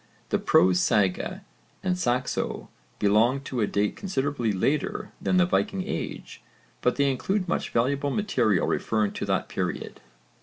The 0.29 0.39
prose 0.39 0.79
sagas 0.79 1.41
and 1.83 1.95
Saxo 1.95 2.69
belong 2.97 3.41
to 3.41 3.61
a 3.61 3.67
date 3.67 3.95
considerably 3.95 4.51
later 4.51 5.11
than 5.21 5.37
the 5.37 5.45
Viking 5.45 5.83
age, 5.85 6.41
but 6.81 6.95
they 6.95 7.11
include 7.11 7.47
much 7.47 7.69
valuable 7.69 8.09
material 8.09 8.65
referring 8.65 9.11
to 9.11 9.25
that 9.25 9.47
period. 9.47 9.99